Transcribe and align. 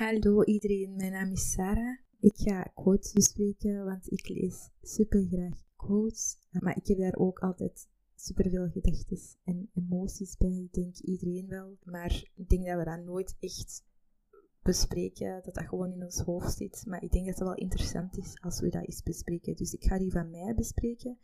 Hallo 0.00 0.44
iedereen, 0.44 0.96
mijn 0.96 1.12
naam 1.12 1.30
is 1.30 1.52
Sarah. 1.52 1.98
Ik 2.20 2.36
ga 2.36 2.62
quotes 2.62 3.12
bespreken, 3.12 3.84
want 3.84 4.12
ik 4.12 4.28
lees 4.28 4.70
super 4.82 5.26
graag 5.30 5.54
quotes. 5.76 6.38
Maar 6.50 6.76
ik 6.76 6.86
heb 6.86 6.98
daar 6.98 7.14
ook 7.16 7.38
altijd 7.38 7.88
super 8.14 8.50
veel 8.50 8.68
gedachten 8.68 9.18
en 9.44 9.70
emoties 9.74 10.36
bij. 10.36 10.48
Ik 10.64 10.72
denk 10.72 10.98
iedereen 10.98 11.48
wel. 11.48 11.76
Maar 11.82 12.30
ik 12.34 12.48
denk 12.48 12.66
dat 12.66 12.78
we 12.78 12.84
dat 12.84 13.04
nooit 13.04 13.36
echt 13.40 13.84
bespreken, 14.62 15.42
dat 15.42 15.54
dat 15.54 15.66
gewoon 15.66 15.92
in 15.92 16.02
ons 16.02 16.20
hoofd 16.20 16.56
zit. 16.56 16.82
Maar 16.86 17.02
ik 17.02 17.12
denk 17.12 17.26
dat 17.26 17.38
het 17.38 17.46
wel 17.46 17.56
interessant 17.56 18.18
is 18.18 18.40
als 18.40 18.60
we 18.60 18.68
dat 18.68 18.84
eens 18.84 19.02
bespreken. 19.02 19.56
Dus 19.56 19.72
ik 19.72 19.84
ga 19.84 19.98
die 19.98 20.12
van 20.12 20.30
mij 20.30 20.54
bespreken. 20.54 21.18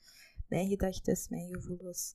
Mijn 0.49 0.69
gedachten, 0.69 1.17
mijn 1.29 1.55
gevoelens, 1.55 2.15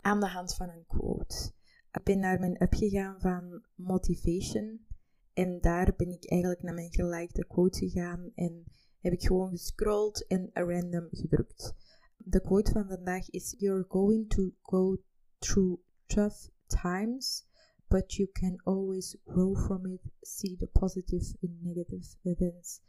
aan 0.00 0.20
de 0.20 0.28
hand 0.28 0.54
van 0.54 0.68
een 0.68 0.86
quote. 0.86 1.52
Ik 1.92 2.02
ben 2.02 2.18
naar 2.18 2.40
mijn 2.40 2.58
app 2.58 2.74
gegaan 2.74 3.20
van 3.20 3.64
Motivation 3.74 4.90
en 5.34 5.60
daar 5.60 5.94
ben 5.96 6.10
ik 6.10 6.30
eigenlijk 6.30 6.62
naar 6.62 6.74
mijn 6.74 6.92
gelikte 6.92 7.46
quote 7.46 7.78
gegaan 7.78 8.30
en 8.34 8.64
heb 9.00 9.12
ik 9.12 9.22
gewoon 9.22 9.50
gescrolld 9.50 10.26
en 10.26 10.50
random 10.52 11.08
gedrukt. 11.10 11.74
De 12.16 12.40
quote 12.40 12.72
van 12.72 12.88
vandaag 12.88 13.30
is: 13.30 13.54
You're 13.58 13.84
going 13.88 14.28
to 14.28 14.52
go 14.62 14.96
through 15.38 15.80
tough 16.06 16.48
times, 16.66 17.46
but 17.88 18.14
you 18.14 18.28
can 18.32 18.60
always 18.62 19.16
grow 19.24 19.56
from 19.56 19.86
it. 19.86 20.00
See 20.20 20.56
the 20.56 20.66
positive 20.66 21.36
in 21.40 21.58
negative 21.62 22.16
events. 22.22 22.80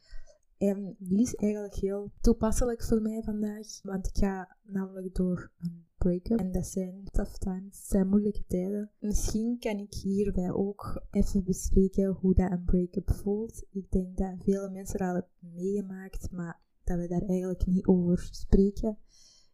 En 0.70 0.96
die 1.00 1.22
is 1.22 1.36
eigenlijk 1.36 1.76
heel 1.76 2.12
toepasselijk 2.22 2.84
voor 2.84 3.02
mij 3.02 3.22
vandaag, 3.24 3.82
want 3.82 4.08
ik 4.08 4.18
ga 4.18 4.58
namelijk 4.62 5.16
door 5.16 5.52
een 5.60 5.86
break-up. 5.98 6.40
En 6.40 6.52
dat 6.52 6.68
zijn 6.68 7.04
tough 7.12 7.34
times, 7.34 7.80
dat 7.80 7.90
zijn 7.90 8.08
moeilijke 8.08 8.44
tijden. 8.48 8.92
Misschien 9.00 9.58
kan 9.60 9.78
ik 9.78 9.94
hierbij 9.94 10.52
ook 10.52 11.06
even 11.12 11.44
bespreken 11.44 12.08
hoe 12.08 12.34
dat 12.34 12.52
een 12.52 12.64
break-up 12.64 13.12
voelt. 13.12 13.66
Ik 13.72 13.92
denk 13.92 14.18
dat 14.18 14.44
vele 14.44 14.70
mensen 14.70 15.00
dat 15.00 15.08
hebben 15.08 15.30
meegemaakt, 15.40 16.32
maar 16.32 16.62
dat 16.84 16.98
we 16.98 17.08
daar 17.08 17.22
eigenlijk 17.22 17.66
niet 17.66 17.86
over 17.86 18.28
spreken. 18.32 18.98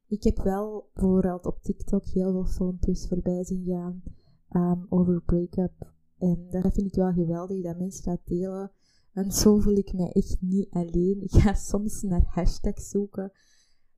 Ik 0.07 0.23
heb 0.23 0.37
wel 0.37 0.89
bijvoorbeeld 0.93 1.45
op 1.45 1.61
TikTok 1.61 2.05
heel 2.05 2.31
veel 2.31 2.45
filmpjes 2.45 3.07
voorbij 3.07 3.43
zien 3.43 3.65
gaan 3.65 4.03
um, 4.51 4.85
over 4.89 5.21
break-up. 5.21 5.93
En 6.17 6.47
dat 6.49 6.73
vind 6.73 6.87
ik 6.87 6.95
wel 6.95 7.13
geweldig 7.13 7.63
dat 7.63 7.77
mensen 7.77 8.03
dat 8.03 8.19
delen. 8.25 8.71
En 9.19 9.31
zo 9.31 9.59
voel 9.59 9.75
ik 9.75 9.93
mij 9.93 10.11
echt 10.11 10.37
niet 10.41 10.69
alleen. 10.69 11.21
Ik 11.21 11.31
ga 11.31 11.53
soms 11.53 12.01
naar 12.01 12.23
hashtags 12.25 12.89
zoeken 12.89 13.31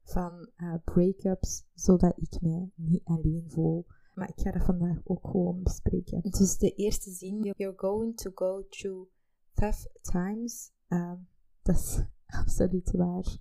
van 0.04 0.50
uh, 0.58 0.76
breakups, 0.84 1.64
zodat 1.74 2.14
ik 2.18 2.42
mij 2.42 2.72
niet 2.76 3.02
alleen 3.04 3.44
voel. 3.48 3.86
Maar 4.14 4.30
ik 4.30 4.40
ga 4.44 4.52
dat 4.52 4.64
vandaag 4.64 5.02
ook 5.04 5.28
gewoon 5.28 5.64
bespreken. 5.64 6.22
Dus 6.22 6.58
de 6.58 6.72
eerste 6.72 7.12
zin, 7.12 7.42
you're 7.42 7.74
going 7.78 8.18
to 8.18 8.32
go 8.34 8.66
through 8.70 9.10
tough 9.54 9.86
times. 10.02 10.72
Um, 10.88 11.28
dat 11.62 11.76
is 11.76 12.02
absoluut 12.42 12.92
waar. 12.92 13.38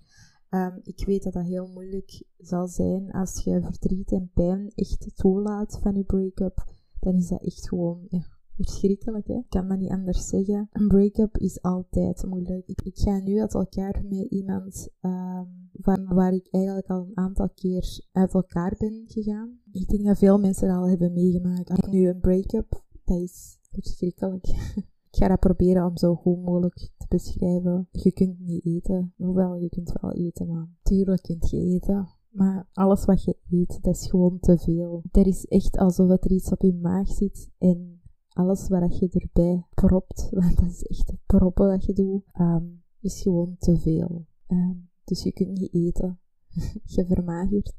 Um, 0.50 0.81
ik 0.83 1.06
weet 1.06 1.22
dat 1.22 1.33
dat 1.33 1.47
heel 1.47 1.67
moeilijk 1.67 2.25
zal 2.39 2.67
zijn 2.67 3.11
als 3.11 3.44
je 3.44 3.62
verdriet 3.62 4.12
en 4.12 4.31
pijn 4.34 4.72
echt 4.75 5.17
toelaat 5.17 5.78
van 5.83 5.94
je 5.94 6.05
break-up. 6.05 6.65
Dan 7.00 7.15
is 7.15 7.28
dat 7.28 7.42
echt 7.42 7.69
gewoon 7.69 8.06
verschrikkelijk. 8.64 9.27
Hè? 9.27 9.34
Ik 9.34 9.48
kan 9.48 9.69
dat 9.69 9.78
niet 9.78 9.91
anders 9.91 10.28
zeggen. 10.28 10.69
Een 10.72 10.89
break-up 10.89 11.36
is 11.36 11.62
altijd 11.62 12.25
moeilijk. 12.28 12.66
Ik, 12.66 12.98
ga 12.98 13.19
nu 13.19 13.41
uit 13.41 13.55
elkaar 13.55 14.03
met 14.08 14.30
iemand 14.30 14.89
um, 15.00 15.70
van 15.72 16.14
waar 16.14 16.33
ik 16.33 16.48
eigenlijk 16.50 16.86
al 16.86 17.00
een 17.00 17.16
aantal 17.16 17.48
keer 17.55 18.00
uit 18.12 18.34
elkaar 18.34 18.75
ben 18.78 19.05
gegaan. 19.06 19.58
Ik 19.72 19.88
denk 19.88 20.05
dat 20.05 20.19
veel 20.19 20.38
mensen 20.38 20.69
dat 20.69 20.77
al 20.77 20.88
hebben 20.88 21.12
meegemaakt. 21.12 21.86
Nu 21.86 22.08
een 22.08 22.20
break-up, 22.20 22.83
dat 23.05 23.20
is 23.20 23.58
verschrikkelijk. 23.70 24.47
Ik 25.11 25.16
ga 25.16 25.28
dat 25.28 25.41
proberen 25.41 25.86
om 25.86 25.97
zo 25.97 26.14
goed 26.14 26.42
mogelijk 26.42 26.91
te 26.98 27.06
beschrijven. 27.08 27.88
Je 27.91 28.12
kunt 28.12 28.41
niet 28.41 28.64
eten. 28.64 29.12
Hoewel, 29.16 29.55
je 29.55 29.69
kunt 29.69 29.92
wel 30.00 30.12
eten, 30.12 30.47
maar 30.47 30.69
tuurlijk 30.83 31.22
kunt 31.22 31.50
je 31.50 31.56
eten. 31.56 32.08
Maar 32.31 32.69
alles 32.72 33.05
wat 33.05 33.25
je 33.25 33.36
eet, 33.50 33.78
dat 33.83 33.94
is 33.94 34.10
gewoon 34.10 34.38
te 34.41 34.59
veel. 34.59 35.03
Er 35.12 35.27
is 35.27 35.47
echt 35.47 35.78
alsof 35.78 36.10
er 36.10 36.31
iets 36.31 36.50
op 36.50 36.62
je 36.62 36.72
maag 36.72 37.09
zit 37.09 37.50
en 37.59 38.00
alles 38.41 38.69
wat 38.69 38.99
je 38.99 39.09
erbij 39.09 39.67
propt, 39.75 40.28
want 40.41 40.56
dat 40.56 40.71
is 40.71 40.83
echt 40.83 41.06
het 41.06 41.27
proppen 41.27 41.69
dat 41.69 41.84
je 41.84 41.93
doet, 41.93 42.23
um, 42.41 42.83
is 43.01 43.23
gewoon 43.23 43.56
te 43.59 43.78
veel. 43.78 44.27
Um, 44.49 44.89
dus 45.05 45.23
je 45.23 45.33
kunt 45.33 45.59
niet 45.59 45.75
eten. 45.75 46.19
je 46.95 47.06
vermagert. 47.06 47.75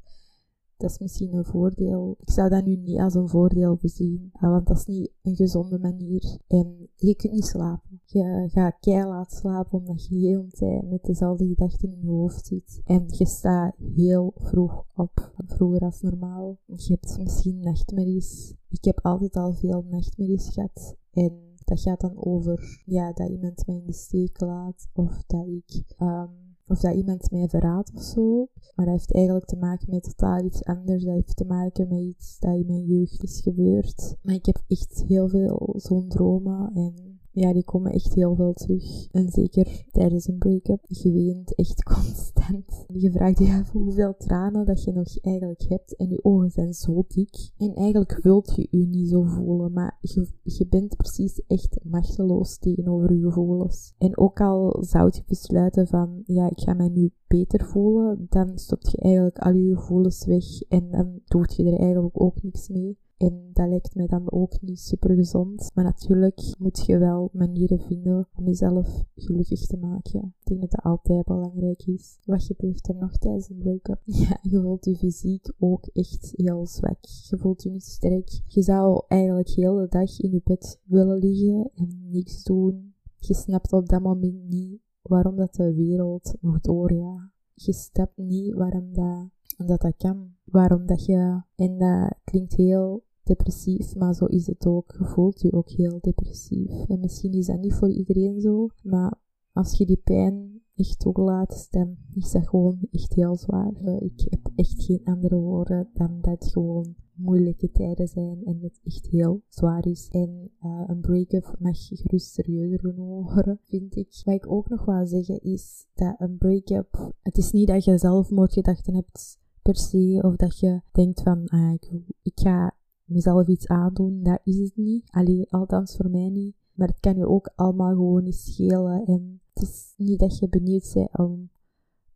Dat 0.82 0.90
is 0.90 0.98
misschien 0.98 1.34
een 1.34 1.44
voordeel. 1.44 2.16
Ik 2.20 2.30
zou 2.30 2.48
dat 2.48 2.64
nu 2.64 2.76
niet 2.76 2.98
als 2.98 3.14
een 3.14 3.28
voordeel 3.28 3.78
bezien, 3.80 4.32
want 4.40 4.66
dat 4.66 4.76
is 4.76 4.86
niet 4.86 5.12
een 5.22 5.36
gezonde 5.36 5.78
manier. 5.78 6.38
En 6.46 6.88
je 6.96 7.14
kunt 7.14 7.32
niet 7.32 7.44
slapen. 7.44 8.00
Je 8.04 8.48
gaat 8.52 8.76
keihard 8.80 9.32
slapen 9.32 9.78
omdat 9.78 10.06
je 10.06 10.16
heel 10.16 10.44
de 10.44 10.50
tijd 10.50 10.90
met 10.90 11.04
dezelfde 11.04 11.46
gedachten 11.46 11.92
in 11.92 12.00
je 12.00 12.08
hoofd 12.08 12.46
zit. 12.46 12.80
En 12.84 13.04
je 13.06 13.26
staat 13.26 13.74
heel 13.94 14.32
vroeg 14.36 14.84
op, 14.94 15.32
vroeger 15.46 15.80
als 15.80 16.00
normaal. 16.00 16.58
Je 16.66 16.98
hebt 17.00 17.18
misschien 17.18 17.60
nachtmerries. 17.60 18.54
Ik 18.68 18.84
heb 18.84 19.00
altijd 19.02 19.36
al 19.36 19.52
veel 19.52 19.84
nachtmerries 19.90 20.48
gehad. 20.48 20.96
En 21.10 21.32
dat 21.64 21.80
gaat 21.80 22.00
dan 22.00 22.24
over 22.24 22.82
ja, 22.84 23.12
dat 23.12 23.28
iemand 23.28 23.66
mij 23.66 23.76
in 23.76 23.86
de 23.86 23.92
steek 23.92 24.40
laat 24.40 24.88
of 24.92 25.24
dat 25.26 25.46
ik 25.46 25.84
um, 25.98 26.51
of 26.72 26.80
dat 26.80 26.94
iemand 26.94 27.30
mij 27.30 27.48
verraadt 27.48 27.92
of 27.94 28.02
zo. 28.02 28.48
Maar 28.74 28.86
dat 28.86 28.94
heeft 28.94 29.14
eigenlijk 29.14 29.46
te 29.46 29.56
maken 29.56 29.90
met 29.90 30.02
totaal 30.02 30.44
iets 30.44 30.64
anders. 30.64 31.04
Dat 31.04 31.14
heeft 31.14 31.36
te 31.36 31.44
maken 31.44 31.88
met 31.88 32.00
iets 32.00 32.38
dat 32.38 32.54
in 32.54 32.66
mijn 32.66 32.84
jeugd 32.84 33.22
is 33.22 33.40
gebeurd. 33.40 34.16
Maar 34.22 34.34
ik 34.34 34.46
heb 34.46 34.62
echt 34.68 35.04
heel 35.06 35.28
veel 35.28 35.74
zo'n 35.76 36.08
dromen 36.08 36.70
en 36.74 37.11
ja, 37.32 37.52
die 37.52 37.64
komen 37.64 37.92
echt 37.92 38.14
heel 38.14 38.34
veel 38.34 38.52
terug. 38.52 39.06
En 39.10 39.28
zeker 39.28 39.84
tijdens 39.90 40.28
een 40.28 40.38
break-up. 40.38 40.84
Je 40.88 41.12
weent 41.12 41.54
echt 41.54 41.82
constant. 41.94 42.84
Je 42.92 43.10
vraagt 43.10 43.38
je 43.38 43.52
af 43.52 43.70
hoeveel 43.70 44.14
tranen 44.16 44.66
dat 44.66 44.84
je 44.84 44.92
nog 44.92 45.18
eigenlijk 45.20 45.64
hebt. 45.68 45.96
En 45.96 46.08
je 46.08 46.24
ogen 46.24 46.50
zijn 46.50 46.74
zo 46.74 47.04
dik. 47.08 47.50
En 47.56 47.74
eigenlijk 47.74 48.18
wilt 48.22 48.52
je 48.56 48.66
je 48.70 48.86
niet 48.86 49.08
zo 49.08 49.22
voelen. 49.22 49.72
Maar 49.72 49.98
je, 50.00 50.28
je 50.42 50.66
bent 50.66 50.96
precies 50.96 51.42
echt 51.46 51.78
machteloos 51.82 52.58
tegenover 52.58 53.12
je 53.12 53.22
gevoelens. 53.22 53.94
En 53.98 54.18
ook 54.18 54.40
al 54.40 54.76
zou 54.80 55.10
je 55.12 55.22
besluiten 55.26 55.86
van, 55.86 56.22
ja, 56.26 56.50
ik 56.50 56.60
ga 56.60 56.74
mij 56.74 56.88
nu 56.88 57.12
beter 57.26 57.66
voelen. 57.66 58.26
Dan 58.28 58.58
stopt 58.58 58.90
je 58.90 58.98
eigenlijk 58.98 59.38
al 59.38 59.52
je 59.52 59.76
gevoelens 59.76 60.26
weg. 60.26 60.62
En 60.68 60.90
dan 60.90 61.20
doet 61.24 61.56
je 61.56 61.64
er 61.64 61.78
eigenlijk 61.78 62.20
ook 62.20 62.42
niks 62.42 62.68
mee. 62.68 62.98
En 63.22 63.50
dat 63.52 63.68
lijkt 63.68 63.94
mij 63.94 64.06
dan 64.06 64.32
ook 64.32 64.60
niet 64.60 64.80
super 64.80 65.14
gezond. 65.14 65.70
Maar 65.74 65.84
natuurlijk 65.84 66.54
moet 66.58 66.86
je 66.86 66.98
wel 66.98 67.30
manieren 67.32 67.80
vinden 67.80 68.28
om 68.34 68.44
jezelf 68.44 69.04
gelukkig 69.14 69.66
te 69.66 69.76
maken. 69.76 70.34
Ik 70.40 70.46
denk 70.46 70.60
dat 70.60 70.70
dat 70.70 70.84
altijd 70.84 71.24
belangrijk 71.24 71.86
is. 71.86 72.18
Wat 72.24 72.44
gebeurt 72.44 72.88
er 72.88 72.94
nog 72.94 73.16
tijdens 73.16 73.48
een 73.48 73.58
break-up? 73.58 74.00
Ja, 74.22 74.38
je 74.42 74.60
voelt 74.60 74.84
je 74.84 74.96
fysiek 74.96 75.52
ook 75.58 75.86
echt 75.86 76.32
heel 76.36 76.66
zwak. 76.66 76.98
Je 77.28 77.38
voelt 77.38 77.62
je 77.62 77.70
niet 77.70 77.84
sterk. 77.84 78.42
Je 78.46 78.62
zou 78.62 79.04
eigenlijk 79.08 79.48
heel 79.48 79.74
de 79.74 79.88
dag 79.88 80.20
in 80.20 80.30
je 80.30 80.40
bed 80.44 80.80
willen 80.84 81.18
liggen 81.18 81.70
en 81.74 82.08
niks 82.10 82.42
doen. 82.42 82.94
Je 83.16 83.34
snapt 83.34 83.72
op 83.72 83.88
dat 83.88 84.02
moment 84.02 84.48
niet 84.48 84.80
waarom 85.02 85.36
dat 85.36 85.54
de 85.54 85.74
wereld 85.74 86.34
nog 86.40 86.60
doorgaat. 86.60 87.30
Je 87.54 87.72
snapt 87.72 88.16
niet 88.16 88.54
waarom 88.54 88.92
dat, 88.92 89.28
dat, 89.66 89.80
dat 89.80 89.96
kan. 89.96 90.34
Waarom 90.44 90.86
dat 90.86 91.04
je, 91.04 91.42
en 91.54 91.78
dat 91.78 92.14
klinkt 92.24 92.54
heel 92.54 93.02
depressief, 93.22 93.96
maar 93.96 94.14
zo 94.14 94.24
is 94.24 94.46
het 94.46 94.66
ook. 94.66 94.94
Je 94.98 95.04
voelt 95.04 95.40
je 95.40 95.52
ook 95.52 95.70
heel 95.70 95.98
depressief. 96.00 96.88
En 96.88 97.00
misschien 97.00 97.32
is 97.32 97.46
dat 97.46 97.60
niet 97.60 97.74
voor 97.74 97.90
iedereen 97.90 98.40
zo, 98.40 98.68
maar 98.82 99.20
als 99.52 99.78
je 99.78 99.86
die 99.86 100.00
pijn 100.04 100.62
echt 100.74 100.98
toelaat, 100.98 101.66
dan 101.70 101.96
is 102.14 102.30
dat 102.30 102.48
gewoon 102.48 102.78
echt 102.90 103.14
heel 103.14 103.36
zwaar. 103.36 103.72
Ik 103.98 104.26
heb 104.28 104.50
echt 104.54 104.84
geen 104.84 105.00
andere 105.04 105.36
woorden 105.36 105.88
dan 105.94 106.18
dat 106.20 106.46
gewoon 106.46 106.94
moeilijke 107.14 107.70
tijden 107.70 108.08
zijn 108.08 108.44
en 108.44 108.60
dat 108.60 108.70
het 108.70 108.80
echt 108.84 109.06
heel 109.06 109.42
zwaar 109.48 109.86
is. 109.86 110.08
En 110.10 110.50
uh, 110.62 110.82
een 110.86 111.00
break-up 111.00 111.56
mag 111.58 111.86
gerust 111.86 112.32
serieuzer 112.32 112.94
worden, 112.94 113.60
vind 113.64 113.96
ik. 113.96 114.20
Wat 114.24 114.34
ik 114.34 114.50
ook 114.50 114.68
nog 114.68 114.84
wil 114.84 115.06
zeggen 115.06 115.40
is 115.40 115.86
dat 115.94 116.14
een 116.18 116.36
break-up, 116.38 117.12
het 117.22 117.36
is 117.36 117.52
niet 117.52 117.68
dat 117.68 117.84
je 117.84 117.98
zelfmoordgedachten 117.98 118.94
hebt 118.94 119.40
per 119.62 119.76
se, 119.76 120.20
of 120.24 120.36
dat 120.36 120.58
je 120.58 120.80
denkt 120.92 121.22
van, 121.22 121.48
ah, 121.48 121.72
ik, 121.72 121.90
ik 122.22 122.40
ga 122.40 122.74
mezelf 123.12 123.46
iets 123.46 123.66
aandoen, 123.66 124.22
dat 124.22 124.40
is 124.44 124.58
het 124.58 124.76
niet. 124.76 125.10
Allee, 125.10 125.52
althans 125.52 125.96
voor 125.96 126.10
mij 126.10 126.28
niet. 126.28 126.56
Maar 126.72 126.88
het 126.88 127.00
kan 127.00 127.16
je 127.16 127.28
ook 127.28 127.52
allemaal 127.54 127.94
gewoon 127.94 128.22
niet 128.22 128.34
schelen. 128.34 129.04
En 129.04 129.40
het 129.52 129.62
is 129.62 129.94
niet 129.96 130.18
dat 130.18 130.38
je 130.38 130.48
benieuwd 130.48 130.90
bent 130.94 131.18
om 131.18 131.50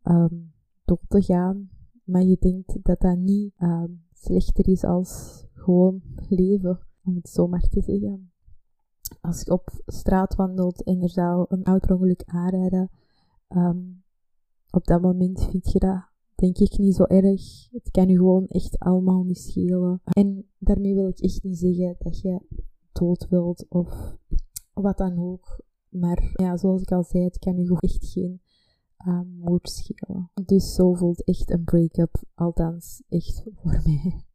um, 0.03 0.51
dood 0.85 0.99
te 1.07 1.21
gaan, 1.21 1.69
maar 2.03 2.23
je 2.23 2.37
denkt 2.39 2.83
dat 2.83 2.99
dat 2.99 3.17
niet 3.17 3.53
um, 3.59 4.01
slechter 4.13 4.67
is 4.67 4.83
als 4.83 5.43
gewoon 5.53 6.01
leven, 6.29 6.79
om 7.03 7.15
het 7.15 7.29
zo 7.29 7.47
maar 7.47 7.67
te 7.67 7.81
zeggen. 7.81 8.31
Als 9.21 9.41
je 9.41 9.51
op 9.51 9.81
straat 9.85 10.35
wandelt 10.35 10.83
en 10.83 11.01
er 11.01 11.09
zou 11.09 11.45
een 11.49 11.63
auto-ongeluk 11.63 12.23
aanrijden, 12.25 12.89
um, 13.49 14.03
op 14.69 14.85
dat 14.85 15.01
moment 15.01 15.45
vind 15.49 15.71
je 15.71 15.79
dat 15.79 16.06
denk 16.37 16.57
ik 16.57 16.77
niet 16.77 16.95
zo 16.95 17.03
erg. 17.03 17.71
Het 17.71 17.91
kan 17.91 18.07
je 18.07 18.15
gewoon 18.15 18.47
echt 18.47 18.79
allemaal 18.79 19.23
niet 19.23 19.37
schelen. 19.37 20.01
En 20.03 20.45
daarmee 20.57 20.95
wil 20.95 21.07
ik 21.07 21.19
echt 21.19 21.43
niet 21.43 21.57
zeggen 21.57 21.95
dat 21.99 22.19
je 22.19 22.41
dood 22.91 23.27
wilt 23.29 23.65
of 23.69 24.17
wat 24.73 24.97
dan 24.97 25.17
ook. 25.17 25.61
Maar 25.89 26.31
ja, 26.33 26.57
zoals 26.57 26.81
ik 26.81 26.91
al 26.91 27.03
zei, 27.03 27.23
het 27.23 27.39
kan 27.39 27.59
u 27.59 27.75
echt 27.79 28.05
geen 28.05 28.41
uh, 29.07 29.21
moed 29.39 29.69
schelen. 29.69 30.31
Dus 30.45 30.73
zo 30.73 30.93
voelt 30.93 31.23
echt 31.23 31.51
een 31.51 31.63
break-up, 31.63 32.23
althans 32.33 33.03
echt 33.09 33.43
voor 33.55 33.81
mij. 33.85 34.25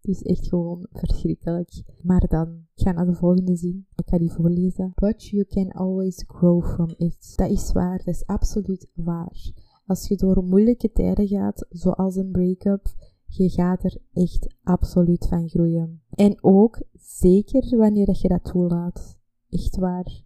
Het 0.00 0.10
is 0.10 0.22
echt 0.22 0.48
gewoon 0.48 0.86
verschrikkelijk. 0.92 1.82
Maar 2.02 2.26
dan, 2.28 2.66
ik 2.74 2.82
ga 2.82 2.92
naar 2.92 3.06
de 3.06 3.14
volgende 3.14 3.56
zin. 3.56 3.86
Ik 3.94 4.08
ga 4.08 4.18
die 4.18 4.32
voorlezen. 4.32 4.92
But 4.94 5.24
you 5.24 5.44
can 5.44 5.70
always 5.72 6.24
grow 6.26 6.64
from 6.64 6.94
it. 6.96 7.32
Dat 7.36 7.50
is 7.50 7.72
waar, 7.72 7.98
dat 7.98 8.14
is 8.14 8.26
absoluut 8.26 8.88
waar. 8.94 9.52
Als 9.92 10.08
je 10.08 10.16
door 10.16 10.44
moeilijke 10.44 10.92
tijden 10.92 11.28
gaat, 11.28 11.66
zoals 11.68 12.16
een 12.16 12.30
break-up, 12.30 12.94
je 13.26 13.48
gaat 13.50 13.84
er 13.84 13.98
echt 14.12 14.54
absoluut 14.62 15.26
van 15.26 15.48
groeien. 15.48 16.02
En 16.10 16.44
ook 16.44 16.82
zeker 16.92 17.76
wanneer 17.76 18.06
dat 18.06 18.20
je 18.20 18.28
dat 18.28 18.44
toelaat. 18.44 19.18
Echt 19.48 19.76
waar. 19.76 20.22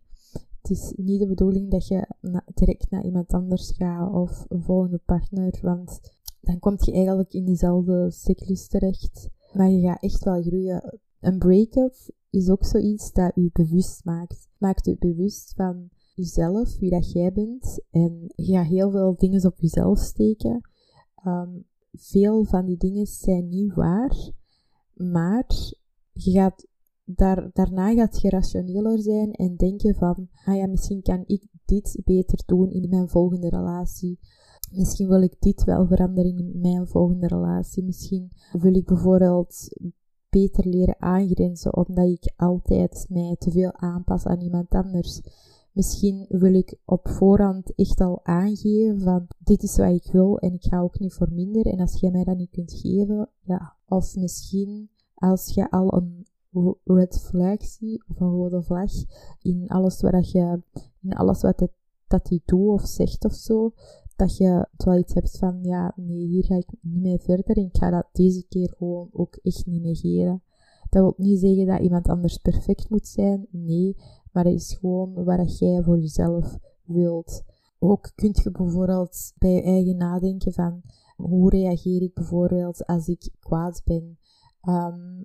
Het 0.63 0.71
is 0.71 0.93
niet 0.97 1.21
de 1.21 1.27
bedoeling 1.27 1.71
dat 1.71 1.87
je 1.87 2.09
direct 2.55 2.91
naar 2.91 3.05
iemand 3.05 3.33
anders 3.33 3.73
gaat 3.77 4.13
of 4.13 4.45
een 4.49 4.63
volgende 4.63 5.01
partner, 5.05 5.59
want 5.63 6.01
dan 6.41 6.59
kom 6.59 6.75
je 6.79 6.93
eigenlijk 6.93 7.33
in 7.33 7.45
dezelfde 7.45 8.11
cyclus 8.11 8.69
terecht. 8.69 9.29
Maar 9.53 9.71
je 9.71 9.81
gaat 9.81 10.03
echt 10.03 10.25
wel 10.25 10.43
groeien. 10.43 10.99
Een 11.21 11.39
break-up 11.39 11.95
is 12.31 12.51
ook 12.51 12.65
zoiets 12.65 13.13
dat 13.13 13.33
je 13.35 13.51
bewust 13.53 14.05
maakt. 14.05 14.49
Maakt 14.59 14.87
je 14.87 14.97
bewust 14.99 15.53
van 15.57 15.89
jezelf, 16.17 16.79
wie 16.79 16.91
dat 16.91 17.13
jij 17.13 17.33
bent. 17.33 17.81
En 17.91 18.33
je 18.35 18.53
gaat 18.53 18.67
heel 18.67 18.91
veel 18.91 19.15
dingen 19.17 19.45
op 19.45 19.61
jezelf 19.61 19.99
steken. 19.99 20.69
Ehm, 21.15 21.51
veel 21.93 22.45
van 22.45 22.67
die 22.67 22.77
dingen 22.77 23.07
zijn 23.07 23.49
niet 23.49 23.75
waar. 23.75 24.31
Maar 24.95 25.47
je 26.13 26.31
gaat 26.31 26.67
daar, 27.05 27.51
daarna 27.53 27.95
gaat 27.95 28.21
je 28.21 28.31
rationeler 28.31 28.99
zijn 28.99 29.33
en 29.33 29.57
denken 29.57 29.95
van, 29.95 30.29
ah 30.45 30.57
ja, 30.57 30.67
misschien 30.67 31.03
kan 31.03 31.23
ik 31.27 31.47
dit 31.65 32.01
beter 32.05 32.43
doen 32.47 32.71
in 32.71 32.89
mijn 32.89 33.09
volgende 33.09 33.49
relatie. 33.49 34.19
Misschien 34.73 35.09
wil 35.09 35.23
ik 35.23 35.37
dit 35.39 35.65
wel 35.65 35.87
veranderen 35.87 36.39
in 36.39 36.61
mijn 36.61 36.87
volgende 36.87 37.27
relatie. 37.27 37.85
Misschien 37.85 38.31
wil 38.53 38.75
ik 38.75 38.85
bijvoorbeeld 38.85 39.69
beter 40.29 40.67
leren 40.69 41.01
aangrenzen, 41.01 41.77
omdat 41.77 42.09
ik 42.09 42.33
altijd 42.37 43.07
mij 43.09 43.37
te 43.39 43.51
veel 43.51 43.73
aanpas 43.73 44.27
aan 44.27 44.41
iemand 44.41 44.71
anders. 44.71 45.21
Misschien 45.77 46.27
wil 46.29 46.55
ik 46.55 46.79
op 46.85 47.09
voorhand 47.09 47.75
echt 47.75 48.01
al 48.01 48.21
aangeven 48.23 49.01
van 49.01 49.27
dit 49.39 49.63
is 49.63 49.77
wat 49.77 49.95
ik 49.95 50.13
wil 50.13 50.39
en 50.39 50.53
ik 50.53 50.65
ga 50.65 50.81
ook 50.81 50.99
niet 50.99 51.13
voor 51.13 51.33
minder. 51.33 51.67
En 51.67 51.81
als 51.81 52.01
jij 52.01 52.11
mij 52.11 52.25
dat 52.25 52.37
niet 52.37 52.51
kunt 52.51 52.73
geven, 52.73 53.29
ja. 53.41 53.75
Of 53.89 54.17
misschien 54.17 54.89
als 55.15 55.55
je 55.55 55.71
al 55.71 55.95
een 55.95 56.27
red 56.85 57.19
flag 57.19 57.63
ziet, 57.65 58.05
of 58.09 58.21
een 58.21 58.31
rode 58.31 58.63
vlag, 58.63 58.93
in 59.43 59.69
alles 59.69 60.01
wat 60.01 60.31
je, 60.31 60.63
in 61.01 61.13
alles 61.13 61.43
wat 61.43 61.61
het, 61.61 61.73
dat 62.07 62.29
hij 62.29 62.41
doet 62.45 62.69
of 62.69 62.87
zegt 62.87 63.25
of 63.25 63.35
zo, 63.35 63.73
dat 64.17 64.37
je 64.37 64.69
wel 64.77 64.99
iets 64.99 65.15
hebt 65.15 65.39
van, 65.39 65.59
ja, 65.63 65.93
nee, 65.97 66.27
hier 66.27 66.45
ga 66.45 66.55
ik 66.55 66.73
niet 66.81 67.03
mee 67.03 67.19
verder 67.19 67.57
en 67.57 67.65
ik 67.65 67.77
ga 67.77 67.91
dat 67.91 68.09
deze 68.13 68.47
keer 68.49 68.75
gewoon 68.77 69.09
ook 69.13 69.39
echt 69.43 69.67
niet 69.67 69.83
negeren. 69.83 70.43
Dat 70.91 71.03
wil 71.03 71.15
niet 71.17 71.41
zeggen 71.41 71.67
dat 71.67 71.81
iemand 71.81 72.09
anders 72.09 72.37
perfect 72.39 72.91
moet 72.91 73.07
zijn, 73.07 73.47
nee, 73.51 73.97
maar 74.37 74.47
is 74.47 74.77
gewoon 74.81 75.25
wat 75.25 75.59
jij 75.59 75.83
voor 75.83 75.99
jezelf 75.99 76.59
wilt. 76.85 77.43
Ook 77.79 78.13
kunt 78.15 78.43
je 78.43 78.51
bijvoorbeeld 78.51 79.33
bij 79.39 79.55
je 79.55 79.63
eigen 79.63 79.97
nadenken 79.97 80.53
van, 80.53 80.83
hoe 81.17 81.51
reageer 81.51 82.03
ik 82.03 82.15
bijvoorbeeld 82.15 82.87
als 82.87 83.09
ik 83.09 83.31
kwaad 83.39 83.83
ben? 83.85 84.19
Um, 84.69 85.25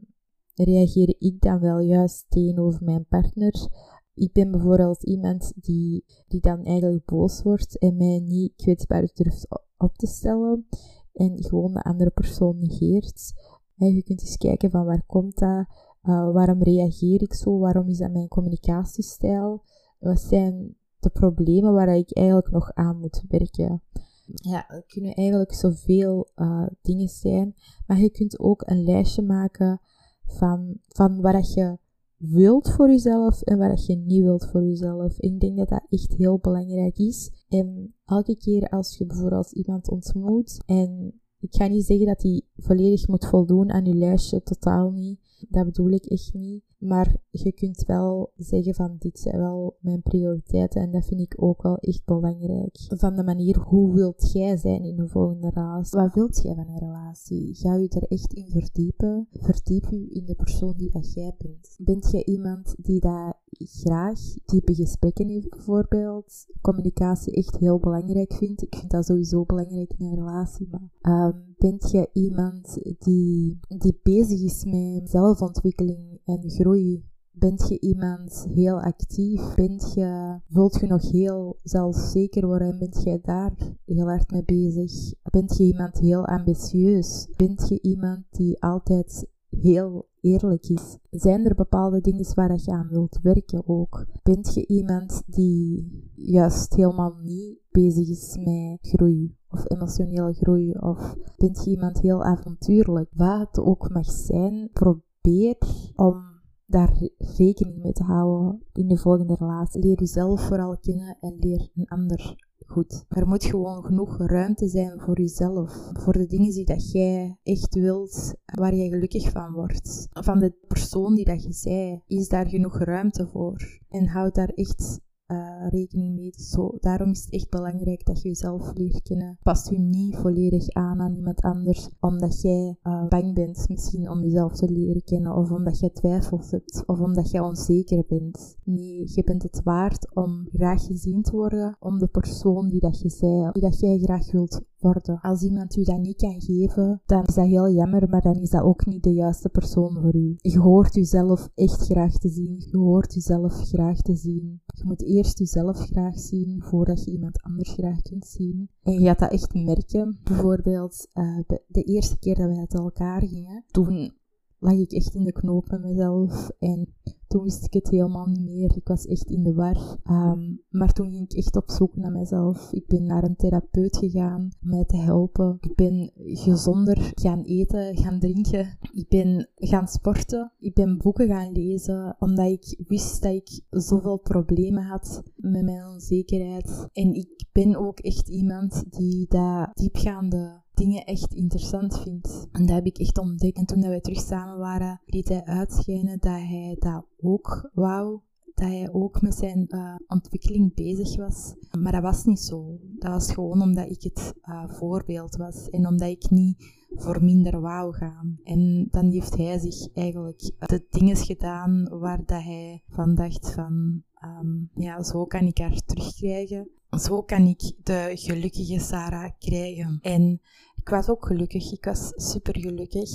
reageer 0.53 1.15
ik 1.17 1.41
dan 1.41 1.59
wel 1.59 1.79
juist 1.79 2.25
tegenover 2.29 2.83
mijn 2.83 3.05
partner? 3.05 3.69
ik 4.13 4.33
ben 4.33 4.51
bijvoorbeeld 4.51 5.03
iemand 5.03 5.53
die, 5.55 6.05
die 6.27 6.41
dan 6.41 6.63
eigenlijk 6.63 7.05
boos 7.05 7.41
wordt 7.41 7.77
en 7.77 7.97
mij 7.97 8.19
niet 8.19 8.53
kwetsbaar 8.55 9.09
durft 9.13 9.47
op 9.77 9.97
te 9.97 10.07
stellen 10.07 10.67
en 11.13 11.43
gewoon 11.43 11.73
de 11.73 11.81
andere 11.81 12.09
persoon 12.09 12.57
negeert. 12.57 13.33
En 13.77 13.95
je 13.95 14.03
kunt 14.03 14.21
eens 14.21 14.37
kijken 14.37 14.71
van 14.71 14.85
waar 14.85 15.03
komt 15.05 15.37
dat, 15.37 15.65
uh, 16.03 16.31
waarom 16.31 16.63
reageer 16.63 17.21
ik 17.21 17.33
zo, 17.33 17.59
waarom 17.59 17.87
is 17.87 17.97
dat 17.97 18.11
mijn 18.11 18.27
communicatiestijl, 18.27 19.63
wat 19.99 20.19
zijn 20.19 20.75
de 20.99 21.09
problemen 21.09 21.73
waar 21.73 21.95
ik 21.95 22.15
eigenlijk 22.15 22.51
nog 22.51 22.73
aan 22.73 22.99
moet 22.99 23.23
werken. 23.27 23.81
Ja, 24.25 24.69
er 24.69 24.83
kunnen 24.87 25.13
eigenlijk 25.13 25.53
zoveel 25.53 26.29
uh, 26.35 26.67
dingen 26.81 27.09
zijn, 27.09 27.55
maar 27.87 27.99
je 27.99 28.09
kunt 28.09 28.39
ook 28.39 28.63
een 28.65 28.83
lijstje 28.83 29.21
maken 29.21 29.81
van, 30.25 30.77
van 30.87 31.21
waar 31.21 31.43
je 31.53 31.77
wilt 32.17 32.69
voor 32.69 32.89
jezelf 32.89 33.41
en 33.41 33.57
wat 33.57 33.85
je 33.85 33.95
niet 33.95 34.21
wilt 34.21 34.47
voor 34.47 34.63
jezelf. 34.63 35.19
Ik 35.19 35.39
denk 35.39 35.57
dat 35.57 35.69
dat 35.69 35.85
echt 35.89 36.13
heel 36.13 36.37
belangrijk 36.37 36.97
is. 36.97 37.45
En 37.49 37.95
elke 38.05 38.35
keer 38.35 38.69
als 38.69 38.97
je 38.97 39.05
bijvoorbeeld 39.05 39.51
iemand 39.51 39.89
ontmoet 39.89 40.63
en 40.65 41.21
ik 41.41 41.55
ga 41.55 41.67
niet 41.67 41.85
zeggen 41.85 42.05
dat 42.05 42.21
hij 42.21 42.41
volledig 42.57 43.07
moet 43.07 43.25
voldoen 43.25 43.71
aan 43.71 43.85
je 43.85 43.95
lijstje, 43.95 44.43
totaal 44.43 44.91
niet. 44.91 45.19
Dat 45.49 45.65
bedoel 45.65 45.89
ik 45.89 46.05
echt 46.05 46.33
niet. 46.33 46.63
Maar 46.77 47.15
je 47.29 47.51
kunt 47.51 47.83
wel 47.85 48.31
zeggen 48.35 48.73
van 48.73 48.95
dit 48.99 49.19
zijn 49.19 49.37
wel 49.37 49.77
mijn 49.79 50.01
prioriteiten 50.01 50.81
en 50.81 50.91
dat 50.91 51.05
vind 51.05 51.21
ik 51.21 51.33
ook 51.43 51.61
wel 51.61 51.77
echt 51.77 52.05
belangrijk. 52.05 52.75
Van 52.87 53.15
de 53.15 53.23
manier 53.23 53.59
hoe 53.59 53.93
wilt 53.93 54.31
jij 54.31 54.57
zijn 54.57 54.83
in 54.83 54.99
een 54.99 55.09
volgende 55.09 55.49
relatie? 55.49 55.99
Wat 55.99 56.13
wilt 56.13 56.41
jij 56.41 56.55
van 56.55 56.67
een 56.67 56.79
relatie? 56.79 57.55
Ga 57.55 57.75
je 57.75 57.89
er 57.89 58.03
echt 58.03 58.33
in 58.33 58.49
verdiepen? 58.49 59.27
Verdiep 59.31 59.85
je 59.89 60.09
in 60.09 60.25
de 60.25 60.35
persoon 60.35 60.73
die 60.77 60.91
dat 60.91 61.13
jij 61.13 61.35
bent. 61.37 61.75
Bent 61.77 62.11
jij 62.11 62.25
iemand 62.25 62.75
die 62.77 62.99
dat 62.99 63.35
graag 63.59 64.19
diepe 64.45 64.75
gesprekken 64.75 65.27
heeft 65.27 65.49
bijvoorbeeld? 65.49 66.45
Communicatie 66.61 67.33
echt 67.33 67.57
heel 67.57 67.79
belangrijk 67.79 68.33
vindt. 68.33 68.61
Ik 68.61 68.75
vind 68.75 68.91
dat 68.91 69.05
sowieso 69.05 69.45
belangrijk 69.45 69.93
in 69.97 70.05
een 70.05 70.15
relatie. 70.15 70.67
Maar 70.69 71.27
um, 71.27 71.55
bent 71.57 71.91
jij 71.91 72.09
iemand 72.13 72.79
die, 72.99 73.59
die 73.67 73.99
bezig 74.03 74.41
is 74.41 74.65
met 74.65 75.09
zelfontwikkeling 75.09 76.19
en 76.25 76.49
groei? 76.49 77.09
Bent 77.33 77.67
je 77.69 77.79
iemand 77.79 78.47
heel 78.53 78.81
actief? 78.81 79.55
Bent 79.55 79.93
je, 79.93 80.39
wilt 80.47 80.79
je 80.79 80.87
nog 80.87 81.11
heel 81.11 81.59
zelfzeker 81.63 82.47
worden 82.47 82.71
en 82.71 82.79
bent 82.79 83.03
jij 83.03 83.19
daar 83.21 83.53
heel 83.85 84.05
hard 84.05 84.31
mee 84.31 84.43
bezig? 84.43 85.13
Bent 85.31 85.57
je 85.57 85.63
iemand 85.63 85.99
heel 85.99 86.25
ambitieus? 86.25 87.27
Bent 87.35 87.69
je 87.69 87.81
iemand 87.81 88.25
die 88.29 88.61
altijd 88.61 89.27
heel 89.49 90.09
eerlijk 90.21 90.69
is. 90.69 90.97
Zijn 91.09 91.45
er 91.45 91.55
bepaalde 91.55 92.01
dingen 92.01 92.35
waar 92.35 92.59
je 92.63 92.71
aan 92.71 92.87
wilt 92.89 93.19
werken 93.21 93.67
ook? 93.67 94.05
Bent 94.23 94.53
je 94.53 94.65
iemand 94.67 95.23
die 95.25 95.91
juist 96.15 96.75
helemaal 96.75 97.15
niet 97.21 97.59
bezig 97.71 98.09
is 98.09 98.37
met 98.37 98.77
groei 98.81 99.35
of 99.49 99.69
emotionele 99.71 100.33
groei? 100.33 100.71
Of 100.71 101.15
bent 101.37 101.63
je 101.63 101.69
iemand 101.69 101.99
heel 101.99 102.23
avontuurlijk? 102.23 103.09
Wat 103.13 103.39
het 103.39 103.59
ook 103.59 103.89
mag 103.89 104.11
zijn, 104.11 104.69
probeer 104.73 105.57
om 105.95 106.31
daar 106.65 107.01
rekening 107.17 107.81
mee 107.81 107.93
te 107.93 108.03
houden 108.03 108.63
in 108.73 108.89
je 108.89 108.97
volgende 108.97 109.35
relatie. 109.39 109.81
Leer 109.81 109.99
jezelf 109.99 110.41
vooral 110.41 110.77
kennen 110.77 111.17
en 111.19 111.35
leer 111.39 111.69
een 111.75 111.87
ander 111.87 112.49
goed. 112.65 113.05
Er 113.09 113.27
moet 113.27 113.45
gewoon 113.45 113.83
genoeg 113.83 114.17
ruimte 114.17 114.67
zijn 114.67 114.99
voor 114.99 115.19
jezelf. 115.19 115.91
Voor 115.93 116.13
de 116.13 116.25
dingen 116.25 116.51
die 116.51 116.65
dat 116.65 116.91
jij 116.91 117.37
echt 117.43 117.75
wilt, 117.75 118.33
waar 118.45 118.75
jij 118.75 118.89
gelukkig 118.89 119.29
van 119.29 119.51
wordt. 119.51 120.07
Van 120.11 120.39
de 120.39 120.53
persoon 120.67 121.15
die 121.15 121.25
dat 121.25 121.43
je 121.43 121.53
zij, 121.53 122.03
is 122.07 122.27
daar 122.27 122.47
genoeg 122.47 122.77
ruimte 122.77 123.27
voor. 123.27 123.79
En 123.89 124.07
houd 124.07 124.35
daar 124.35 124.49
echt 124.49 124.99
uh, 125.31 125.67
rekening 125.69 126.15
mee. 126.15 126.33
Zo, 126.35 126.77
daarom 126.79 127.09
is 127.09 127.23
het 127.23 127.33
echt 127.33 127.49
belangrijk 127.49 128.05
dat 128.05 128.21
je 128.21 128.27
jezelf 128.27 128.73
leert 128.73 129.01
kennen. 129.01 129.37
Pas 129.43 129.69
je 129.69 129.79
niet 129.79 130.15
volledig 130.15 130.69
aan 130.69 131.01
aan 131.01 131.15
iemand 131.15 131.41
anders, 131.41 131.89
omdat 131.99 132.41
jij 132.41 132.77
uh, 132.83 133.07
bang 133.07 133.33
bent 133.33 133.69
misschien 133.69 134.09
om 134.09 134.21
jezelf 134.21 134.53
te 134.53 134.71
leren 134.71 135.03
kennen, 135.03 135.35
of 135.35 135.51
omdat 135.51 135.79
je 135.79 135.91
twijfels 135.91 136.51
hebt, 136.51 136.83
of 136.85 136.99
omdat 136.99 137.31
je 137.31 137.43
onzeker 137.43 138.03
bent. 138.07 138.57
Nee, 138.63 139.03
je 139.05 139.23
bent 139.23 139.43
het 139.43 139.61
waard 139.63 140.15
om 140.15 140.47
graag 140.51 140.85
gezien 140.85 141.21
te 141.21 141.31
worden, 141.31 141.75
om 141.79 141.99
de 141.99 142.07
persoon 142.07 142.69
die 142.69 142.79
dat 142.79 142.99
je 142.99 143.09
zei, 143.09 143.51
die 143.51 143.61
dat 143.61 143.79
jij 143.79 143.97
graag 143.97 144.31
wilt 144.31 144.61
worden. 144.81 145.19
Als 145.21 145.43
iemand 145.43 145.77
u 145.77 145.83
dat 145.83 145.99
niet 145.99 146.17
kan 146.17 146.41
geven, 146.41 147.01
dan 147.05 147.25
is 147.25 147.35
dat 147.35 147.45
heel 147.45 147.69
jammer, 147.69 148.09
maar 148.09 148.21
dan 148.21 148.35
is 148.35 148.49
dat 148.49 148.61
ook 148.61 148.85
niet 148.85 149.03
de 149.03 149.13
juiste 149.13 149.49
persoon 149.49 149.97
voor 150.01 150.15
u. 150.15 150.35
Je 150.37 150.59
hoort 150.59 150.95
uzelf 150.95 151.49
echt 151.55 151.81
graag 151.81 152.17
te 152.17 152.29
zien. 152.29 152.63
Je 152.71 152.77
hoort 152.77 153.15
uzelf 153.15 153.53
graag 153.53 154.01
te 154.01 154.15
zien. 154.15 154.61
Je 154.65 154.83
moet 154.85 155.03
eerst 155.03 155.39
jezelf 155.39 155.77
graag 155.77 156.19
zien 156.19 156.61
voordat 156.61 157.03
je 157.03 157.11
iemand 157.11 157.41
anders 157.41 157.69
graag 157.69 158.01
kunt 158.01 158.25
zien. 158.25 158.69
En 158.83 158.93
je 158.93 159.05
gaat 159.05 159.19
dat 159.19 159.31
echt 159.31 159.53
merken. 159.53 160.19
Bijvoorbeeld, 160.23 161.07
uh, 161.13 161.39
de 161.67 161.83
eerste 161.83 162.19
keer 162.19 162.35
dat 162.35 162.47
wij 162.47 162.57
uit 162.57 162.73
elkaar 162.73 163.21
gingen, 163.21 163.63
toen 163.71 164.19
lag 164.61 164.73
ik 164.73 164.91
echt 164.91 165.15
in 165.15 165.23
de 165.23 165.31
knoop 165.31 165.69
met 165.69 165.81
mezelf. 165.81 166.49
En 166.59 166.87
toen 167.27 167.43
wist 167.43 167.65
ik 167.65 167.73
het 167.73 167.89
helemaal 167.89 168.25
niet 168.25 168.45
meer. 168.45 168.75
Ik 168.75 168.87
was 168.87 169.05
echt 169.05 169.29
in 169.29 169.43
de 169.43 169.53
war. 169.53 169.97
Ehm, 170.03 170.55
maar 170.69 170.93
toen 170.93 171.11
ging 171.11 171.29
ik 171.29 171.37
echt 171.37 171.55
op 171.55 171.69
zoek 171.69 171.95
naar 171.95 172.11
mezelf. 172.11 172.71
Ik 172.71 172.87
ben 172.87 173.05
naar 173.05 173.23
een 173.23 173.35
therapeut 173.35 173.97
gegaan 173.97 174.51
om 174.61 174.69
mij 174.69 174.85
te 174.85 174.97
helpen. 174.97 175.57
Ik 175.61 175.75
ben 175.75 176.11
gezonder 176.15 177.11
gaan 177.15 177.41
eten, 177.41 177.97
gaan 177.97 178.19
drinken. 178.19 178.77
Ik 178.93 179.07
ben 179.09 179.49
gaan 179.55 179.87
sporten. 179.87 180.51
Ik 180.59 180.73
ben 180.73 180.97
boeken 180.97 181.27
gaan 181.27 181.51
lezen, 181.51 182.15
omdat 182.19 182.51
ik 182.51 182.83
wist 182.87 183.21
dat 183.21 183.33
ik 183.33 183.61
zoveel 183.69 184.17
problemen 184.17 184.83
had 184.83 185.23
met 185.35 185.63
mijn 185.63 185.87
onzekerheid. 185.87 186.87
En 186.93 187.13
ik 187.13 187.45
ben 187.51 187.75
ook 187.75 187.99
echt 187.99 188.27
iemand 188.27 188.83
die 188.89 189.25
dat 189.29 189.69
diepgaande 189.73 190.61
dingen 190.81 191.05
echt 191.05 191.33
interessant 191.33 191.99
vindt. 191.99 192.47
En 192.51 192.65
dat 192.65 192.75
heb 192.75 192.85
ik 192.85 192.97
echt 192.97 193.17
ontdekt. 193.17 193.57
En 193.57 193.65
toen 193.65 193.81
wij 193.81 193.99
terug 193.99 194.21
samen 194.21 194.57
waren, 194.57 195.01
liet 195.05 195.29
hij 195.29 195.43
uitschijnen 195.43 196.19
dat 196.19 196.31
hij 196.31 196.75
dat 196.79 197.05
ook 197.19 197.69
wou. 197.73 198.19
Dat 198.55 198.69
hij 198.69 198.89
ook 198.91 199.21
met 199.21 199.35
zijn 199.35 199.65
uh, 199.69 199.95
ontwikkeling 200.07 200.73
bezig 200.73 201.17
was. 201.17 201.55
Maar 201.79 201.91
dat 201.91 202.01
was 202.01 202.25
niet 202.25 202.39
zo. 202.39 202.77
Dat 202.99 203.11
was 203.11 203.33
gewoon 203.33 203.61
omdat 203.61 203.89
ik 203.89 204.01
het 204.01 204.33
uh, 204.43 204.69
voorbeeld 204.69 205.35
was. 205.35 205.69
En 205.69 205.87
omdat 205.87 206.09
ik 206.09 206.29
niet 206.29 206.63
voor 206.95 207.23
minder 207.23 207.61
wou 207.61 207.93
gaan. 207.93 208.39
En 208.43 208.87
dan 208.91 209.09
heeft 209.09 209.37
hij 209.37 209.59
zich 209.59 209.93
eigenlijk 209.93 210.51
de 210.59 210.85
dingen 210.89 211.15
gedaan 211.15 211.99
waar 211.99 212.25
dat 212.25 212.43
hij 212.43 212.83
van 212.89 213.15
dacht 213.15 213.53
van... 213.53 214.03
Um, 214.23 214.69
ja, 214.75 215.03
zo 215.03 215.25
kan 215.25 215.47
ik 215.47 215.57
haar 215.57 215.81
terugkrijgen. 215.85 216.69
Zo 216.99 217.21
kan 217.21 217.47
ik 217.47 217.73
de 217.83 218.11
gelukkige 218.13 218.79
Sarah 218.79 219.31
krijgen. 219.39 219.99
En 220.01 220.41
ik 220.81 220.89
was 220.89 221.09
ook 221.09 221.25
gelukkig. 221.25 221.71
Ik 221.71 221.85
was 221.85 222.11
super 222.15 222.59
gelukkig 222.59 223.09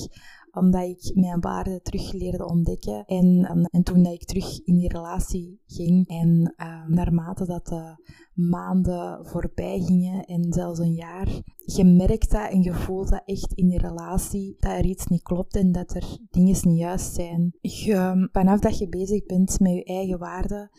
omdat 0.56 0.82
ik 0.82 1.10
mijn 1.14 1.40
waarde 1.40 1.80
terug 1.82 2.12
leerde 2.12 2.46
ontdekken. 2.48 3.04
En, 3.06 3.44
en, 3.70 3.82
toen 3.82 4.02
dat 4.02 4.12
ik 4.12 4.24
terug 4.24 4.60
in 4.64 4.76
die 4.76 4.88
relatie 4.88 5.60
ging 5.66 6.08
en 6.08 6.54
uh, 6.56 6.86
naarmate 6.86 7.46
dat 7.46 7.66
de 7.66 7.94
maanden 8.34 9.26
voorbij 9.26 9.80
gingen 9.80 10.24
en 10.24 10.52
zelfs 10.52 10.78
een 10.78 10.94
jaar, 10.94 11.28
je 11.56 11.84
merkt 11.84 12.30
dat 12.30 12.50
en 12.50 12.62
je 12.62 12.72
voelt 12.72 13.08
dat 13.08 13.22
echt 13.24 13.52
in 13.52 13.68
die 13.68 13.78
relatie 13.78 14.56
dat 14.58 14.72
er 14.72 14.84
iets 14.84 15.06
niet 15.06 15.22
klopt 15.22 15.56
en 15.56 15.72
dat 15.72 15.94
er 15.94 16.18
dingen 16.30 16.56
niet 16.62 16.78
juist 16.78 17.14
zijn. 17.14 17.54
Je, 17.60 18.28
vanaf 18.32 18.60
dat 18.60 18.78
je 18.78 18.88
bezig 18.88 19.26
bent 19.26 19.60
met 19.60 19.72
je 19.72 19.84
eigen 19.84 20.18
waarde 20.18 20.70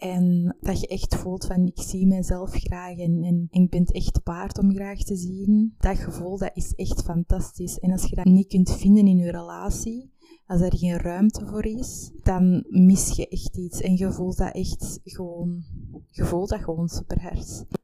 en 0.00 0.56
dat 0.60 0.80
je 0.80 0.86
echt 0.86 1.16
voelt 1.16 1.46
van 1.46 1.66
ik 1.66 1.82
zie 1.82 2.06
mezelf 2.06 2.50
graag 2.50 2.98
en, 2.98 3.22
en, 3.22 3.48
ik 3.50 3.70
ben 3.70 3.84
echt 3.84 4.20
waard 4.24 4.58
om 4.58 4.74
graag 4.74 5.02
te 5.02 5.16
zien. 5.16 5.74
Dat 5.78 5.98
gevoel 5.98 6.38
dat 6.38 6.50
is 6.54 6.74
echt 6.74 7.02
fantastisch. 7.02 7.78
En 7.78 7.90
als 7.90 8.06
je 8.06 8.16
dat 8.16 8.24
niet 8.24 8.48
kunt 8.48 8.76
vinden 8.76 9.06
in 9.06 9.16
je 9.16 9.30
relatie, 9.30 10.10
als 10.50 10.60
er 10.60 10.76
geen 10.76 10.98
ruimte 10.98 11.46
voor 11.46 11.64
is, 11.64 12.10
dan 12.22 12.64
mis 12.68 13.10
je 13.16 13.28
echt 13.28 13.56
iets. 13.56 13.80
En 13.80 13.96
je 13.96 14.12
voelt 14.12 14.36
dat 14.36 14.54
echt 14.54 15.00
gewoon, 15.04 15.62
je 16.06 16.24
voelt 16.24 16.48
dat 16.48 16.60
gewoon 16.60 16.88
super. 16.88 17.18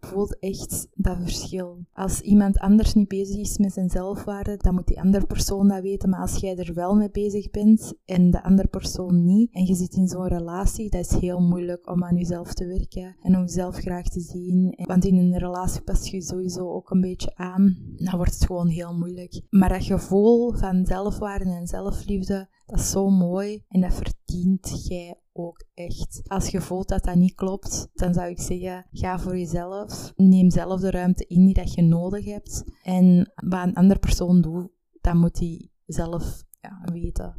Je 0.00 0.06
voelt 0.06 0.38
echt 0.38 0.88
dat 0.94 1.16
verschil. 1.20 1.84
Als 1.92 2.20
iemand 2.20 2.58
anders 2.58 2.94
niet 2.94 3.08
bezig 3.08 3.36
is 3.36 3.58
met 3.58 3.72
zijn 3.72 3.90
zelfwaarde, 3.90 4.56
dan 4.56 4.74
moet 4.74 4.86
die 4.86 5.00
andere 5.00 5.26
persoon 5.26 5.68
dat 5.68 5.82
weten. 5.82 6.08
Maar 6.08 6.20
als 6.20 6.36
jij 6.36 6.56
er 6.56 6.74
wel 6.74 6.94
mee 6.94 7.10
bezig 7.10 7.50
bent 7.50 7.94
en 8.04 8.30
de 8.30 8.42
andere 8.42 8.68
persoon 8.68 9.24
niet, 9.24 9.52
en 9.52 9.64
je 9.64 9.74
zit 9.74 9.94
in 9.94 10.08
zo'n 10.08 10.28
relatie, 10.28 10.90
dat 10.90 11.00
is 11.00 11.20
heel 11.20 11.40
moeilijk 11.40 11.90
om 11.90 12.04
aan 12.04 12.16
jezelf 12.16 12.54
te 12.54 12.66
werken 12.66 13.16
en 13.22 13.36
om 13.36 13.40
jezelf 13.40 13.76
graag 13.76 14.08
te 14.08 14.20
zien. 14.20 14.74
Want 14.76 15.04
in 15.04 15.16
een 15.16 15.38
relatie 15.38 15.80
pas 15.80 16.10
je 16.10 16.22
sowieso 16.22 16.72
ook 16.72 16.90
een 16.90 17.00
beetje 17.00 17.36
aan. 17.36 17.76
Dan 17.96 18.16
wordt 18.16 18.34
het 18.34 18.46
gewoon 18.46 18.68
heel 18.68 18.94
moeilijk. 18.94 19.40
Maar 19.50 19.68
dat 19.68 19.84
gevoel 19.84 20.52
van 20.52 20.86
zelfwaarde 20.86 21.50
en 21.50 21.66
zelfliefde, 21.66 22.48
dat 22.66 22.78
is 22.78 22.90
zo 22.90 23.10
mooi 23.10 23.64
en 23.68 23.80
dat 23.80 23.94
verdient 23.94 24.86
jij 24.86 25.20
ook 25.32 25.64
echt. 25.74 26.22
Als 26.26 26.48
je 26.48 26.60
voelt 26.60 26.88
dat 26.88 27.04
dat 27.04 27.14
niet 27.14 27.34
klopt, 27.34 27.88
dan 27.94 28.14
zou 28.14 28.28
ik 28.28 28.40
zeggen, 28.40 28.86
ga 28.92 29.18
voor 29.18 29.38
jezelf. 29.38 30.12
Neem 30.16 30.50
zelf 30.50 30.80
de 30.80 30.90
ruimte 30.90 31.26
in 31.26 31.44
die 31.44 31.54
dat 31.54 31.74
je 31.74 31.82
nodig 31.82 32.24
hebt. 32.24 32.64
En 32.82 33.32
wat 33.34 33.66
een 33.66 33.74
andere 33.74 34.00
persoon 34.00 34.40
doet, 34.40 34.68
dan 35.00 35.18
moet 35.18 35.38
hij 35.38 35.70
zelf 35.86 36.44
ja, 36.60 36.92
weten. 36.92 37.36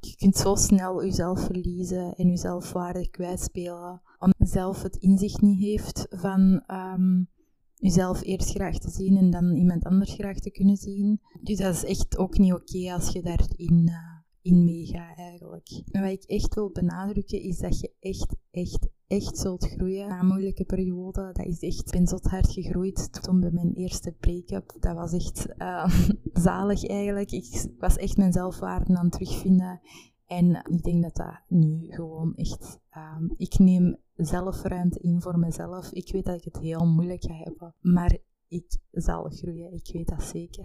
Je 0.00 0.16
kunt 0.16 0.36
zo 0.36 0.54
snel 0.54 1.04
jezelf 1.04 1.40
verliezen 1.40 2.14
en 2.14 2.28
jezelf 2.28 2.72
waardig 2.72 3.10
kwijtspelen. 3.10 4.02
Omdat 4.18 4.48
zelf 4.48 4.82
het 4.82 4.96
inzicht 4.96 5.40
niet 5.40 5.60
heeft 5.60 6.06
van 6.10 6.62
um, 6.66 7.28
jezelf 7.74 8.22
eerst 8.22 8.50
graag 8.50 8.78
te 8.78 8.90
zien 8.90 9.16
en 9.16 9.30
dan 9.30 9.54
iemand 9.54 9.84
anders 9.84 10.12
graag 10.12 10.38
te 10.38 10.50
kunnen 10.50 10.76
zien. 10.76 11.20
Dus 11.42 11.58
dat 11.58 11.74
is 11.74 11.84
echt 11.84 12.18
ook 12.18 12.38
niet 12.38 12.52
oké 12.52 12.92
als 12.92 13.08
je 13.08 13.22
daarin... 13.22 13.88
Uh, 13.88 14.13
in 14.44 14.64
meega 14.64 15.14
eigenlijk. 15.16 15.82
En 15.90 16.02
wat 16.02 16.10
ik 16.10 16.22
echt 16.22 16.54
wil 16.54 16.70
benadrukken 16.70 17.40
is 17.40 17.58
dat 17.58 17.80
je 17.80 17.92
echt, 18.00 18.36
echt, 18.50 18.88
echt 19.06 19.38
zult 19.38 19.68
groeien 19.68 20.08
na 20.08 20.20
een 20.20 20.26
moeilijke 20.26 20.64
periode. 20.64 21.30
Dat 21.32 21.46
is 21.46 21.60
echt, 21.60 21.78
ik 21.78 21.90
ben 21.90 22.06
zo 22.06 22.18
hard 22.22 22.52
gegroeid 22.52 23.22
toen 23.22 23.40
bij 23.40 23.50
mijn 23.50 23.72
eerste 23.72 24.12
break-up. 24.12 24.76
Dat 24.80 24.94
was 24.94 25.12
echt 25.12 25.46
uh, 25.58 25.88
zalig 26.48 26.86
eigenlijk. 26.86 27.30
Ik 27.30 27.66
was 27.78 27.96
echt 27.96 28.16
mijn 28.16 28.32
zelfwaarde 28.32 28.96
aan 28.96 29.04
het 29.04 29.12
terugvinden. 29.12 29.80
En 30.26 30.64
ik 30.70 30.82
denk 30.82 31.02
dat 31.02 31.16
dat 31.16 31.40
nu 31.48 31.86
gewoon 31.88 32.34
echt... 32.34 32.80
Um, 32.96 33.34
ik 33.36 33.58
neem 33.58 33.96
zelfruimte 34.14 34.98
in 34.98 35.20
voor 35.20 35.38
mezelf. 35.38 35.92
Ik 35.92 36.12
weet 36.12 36.24
dat 36.24 36.36
ik 36.36 36.44
het 36.44 36.58
heel 36.58 36.86
moeilijk 36.86 37.24
ga 37.24 37.34
hebben. 37.34 37.74
Maar 37.80 38.18
ik 38.54 38.78
zal 38.90 39.28
groeien. 39.28 39.72
Ik 39.72 39.90
weet 39.92 40.08
dat 40.08 40.22
zeker. 40.22 40.64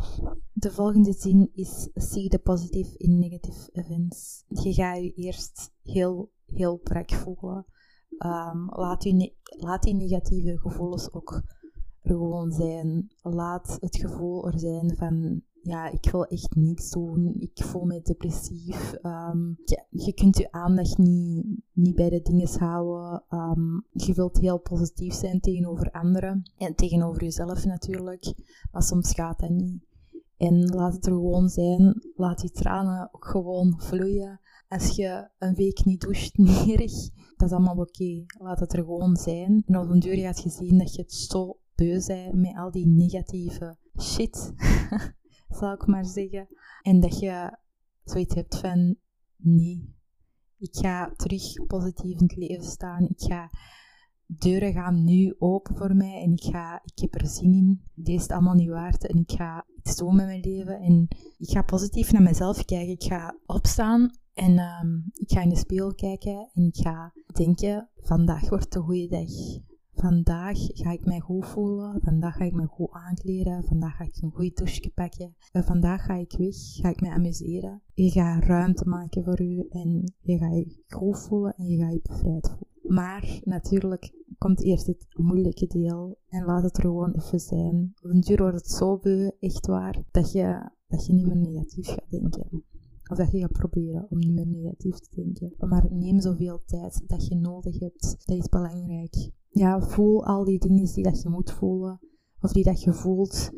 De 0.54 0.72
volgende 0.72 1.14
zin 1.14 1.50
is: 1.54 1.90
See 1.94 2.30
the 2.30 2.40
positive 2.40 2.98
in 2.98 3.20
negative 3.20 3.70
events. 3.72 4.44
Je 4.48 4.74
gaat 4.74 4.98
je 4.98 5.14
eerst 5.14 5.72
heel, 5.84 6.32
heel 6.46 6.78
brak 6.78 7.12
voelen. 7.12 7.66
Um, 8.26 8.70
laat, 8.70 9.04
je 9.04 9.34
laat 9.46 9.84
die 9.84 9.94
negatieve 9.94 10.58
gevoelens 10.58 11.14
ook 11.14 11.42
gewoon 12.02 12.52
zijn. 12.52 13.12
Laat 13.22 13.78
het 13.80 13.98
gevoel 13.98 14.48
er 14.48 14.60
zijn 14.60 14.96
van 14.96 15.42
ja, 15.70 15.92
ik 15.92 16.12
wil 16.12 16.26
echt 16.26 16.56
niets 16.56 16.90
doen. 16.90 17.36
Ik 17.40 17.64
voel 17.64 17.86
me 17.86 18.02
depressief. 18.02 18.94
Um, 19.04 19.58
ja, 19.66 19.86
je 19.90 20.14
kunt 20.14 20.38
je 20.38 20.52
aandacht 20.52 20.98
niet, 20.98 21.46
niet 21.74 21.96
bij 21.96 22.10
de 22.10 22.22
dingen 22.22 22.60
houden. 22.60 23.24
Um, 23.30 23.86
je 23.92 24.14
wilt 24.14 24.38
heel 24.38 24.60
positief 24.60 25.14
zijn 25.14 25.40
tegenover 25.40 25.92
anderen 25.92 26.52
en 26.58 26.76
tegenover 26.76 27.24
jezelf 27.24 27.66
natuurlijk. 27.66 28.34
Maar 28.72 28.84
soms 28.84 29.14
gaat 29.14 29.40
dat 29.40 29.50
niet. 29.50 29.88
En 30.38 30.66
laat 30.66 30.94
het 30.94 31.06
er 31.06 31.12
gewoon 31.12 31.50
zijn. 31.50 32.04
Laat 32.16 32.40
die 32.40 32.52
tranen 32.52 33.10
ook 33.12 33.26
gewoon 33.26 33.74
vloeien. 33.78 34.40
Als 34.68 34.96
je 34.96 35.30
een 35.38 35.56
week 35.56 35.86
niet 35.86 36.02
doucht, 36.02 36.38
nerig, 36.66 36.94
dat 37.38 37.50
is 37.50 37.56
allemaal 37.56 37.78
oké. 37.78 38.26
Laat 38.38 38.60
het 38.60 38.74
er 38.74 38.84
gewoon 38.84 39.16
zijn. 39.16 39.64
En 39.66 39.78
op 39.78 39.90
een 39.90 40.00
deur 40.00 40.18
gaat 40.18 40.44
je 40.44 40.78
dat 40.78 40.96
je 40.96 41.02
het 41.02 41.14
zo 41.14 41.58
beu 41.76 42.02
bent 42.08 42.34
met 42.34 42.56
al 42.56 42.72
die 42.72 42.88
negatieve 42.88 43.78
shit. 44.02 44.54
zal 45.50 45.74
ik 45.74 45.86
maar 45.86 46.06
zeggen. 46.06 46.48
En 46.82 47.00
dat 47.00 47.20
je 47.20 47.58
zoiets 48.04 48.36
hebt 48.36 48.58
van, 48.58 48.96
nee, 49.36 49.96
ik 50.58 50.76
ga 50.76 51.14
terug 51.16 51.66
positief 51.68 52.20
in 52.20 52.28
het 52.28 52.36
leven 52.36 52.66
staan. 52.66 53.04
Ik 53.04 53.22
ga, 53.22 53.50
deuren 54.26 54.74
gaan 54.74 55.04
nu 55.04 55.36
open 55.40 55.76
voor 55.76 55.96
mij 55.96 56.22
en 56.22 56.32
ik, 56.32 56.44
ga, 56.44 56.82
ik 56.84 57.00
heb 57.00 57.16
er 57.16 57.28
zin 57.28 57.54
in. 57.54 57.82
Deze 57.94 58.18
is 58.18 58.22
het 58.22 58.32
allemaal 58.32 58.54
niet 58.54 58.70
waard 58.70 59.08
en 59.08 59.18
ik 59.18 59.32
ga 59.32 59.66
iets 59.84 59.96
doen 59.96 60.16
met 60.16 60.26
mijn 60.26 60.40
leven. 60.40 60.80
En 60.80 61.08
ik 61.38 61.50
ga 61.50 61.62
positief 61.62 62.12
naar 62.12 62.22
mezelf 62.22 62.66
kijken. 62.66 62.94
Ik 62.94 63.04
ga 63.04 63.38
opstaan 63.46 64.10
en 64.34 64.60
um, 64.60 65.10
ik 65.14 65.32
ga 65.32 65.42
in 65.42 65.50
de 65.50 65.58
spiegel 65.58 65.94
kijken 65.94 66.50
en 66.54 66.64
ik 66.64 66.78
ga 66.78 67.14
denken, 67.34 67.90
vandaag 67.96 68.50
wordt 68.50 68.76
een 68.76 68.82
goede 68.82 69.08
dag. 69.08 69.68
Vandaag 70.00 70.58
ga 70.58 70.92
ik 70.92 71.06
mij 71.06 71.20
goed 71.20 71.46
voelen. 71.46 72.00
Vandaag 72.04 72.36
ga 72.36 72.44
ik 72.44 72.54
me 72.54 72.66
goed 72.66 72.92
aankleden. 72.92 73.64
Vandaag 73.64 73.96
ga 73.96 74.04
ik 74.04 74.18
een 74.22 74.32
goede 74.32 74.52
douche 74.54 74.92
pakken. 74.94 75.36
En 75.52 75.64
vandaag 75.64 76.06
ga 76.06 76.14
ik 76.14 76.36
weg. 76.38 76.56
Ga 76.56 76.90
ik 76.90 77.02
me 77.02 77.10
amuseren. 77.10 77.82
Je 77.94 78.10
gaat 78.10 78.44
ruimte 78.44 78.86
maken 78.86 79.24
voor 79.24 79.42
u. 79.42 79.66
En 79.70 80.14
je 80.22 80.38
gaat 80.38 80.54
je 80.54 80.84
goed 80.88 81.20
voelen. 81.20 81.54
En 81.58 81.66
je 81.66 81.78
gaat 81.78 81.94
je 81.94 82.02
bevrijd 82.04 82.48
voelen. 82.48 82.68
Maar 82.96 83.40
natuurlijk 83.44 84.14
komt 84.38 84.64
eerst 84.64 84.88
het 84.88 85.06
moeilijke 85.12 85.68
deel. 85.68 86.18
En 86.30 86.46
laat 86.46 86.64
het 86.64 86.78
er 86.78 86.84
gewoon 86.84 87.14
even 87.16 87.40
zijn. 87.40 87.94
Op 88.02 88.10
een 88.10 88.22
duur 88.22 88.38
wordt 88.38 88.58
het 88.58 88.70
zo 88.70 88.98
beu, 88.98 89.30
echt 89.40 89.68
waar, 89.68 90.04
dat 90.12 90.32
je, 90.32 90.70
dat 90.88 91.06
je 91.06 91.14
niet 91.14 91.26
meer 91.26 91.52
negatief 91.52 91.88
gaat 91.88 92.10
denken. 92.10 92.64
Of 93.10 93.18
dat 93.18 93.32
je 93.32 93.40
gaat 93.40 93.52
proberen 93.52 94.08
om 94.10 94.18
niet 94.18 94.34
meer 94.34 94.48
negatief 94.48 95.00
te 95.00 95.10
denken. 95.16 95.70
Maar 95.70 95.88
neem 95.92 96.20
zoveel 96.20 96.64
tijd 96.66 97.04
dat 97.08 97.28
je 97.28 97.36
nodig 97.36 97.80
hebt. 97.80 98.16
Dat 98.26 98.38
is 98.38 98.50
belangrijk 98.50 99.32
ja, 99.50 99.82
voel 99.82 100.26
al 100.26 100.44
die 100.44 100.60
dingen 100.60 100.94
die 100.94 101.04
dat 101.04 101.22
je 101.22 101.30
moet 101.30 101.52
voelen. 101.52 102.00
Of 102.42 102.52
die 102.52 102.64
dat 102.64 102.84
je 102.84 102.94
voelt. 102.94 103.52